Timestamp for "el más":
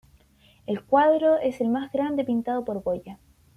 1.61-1.91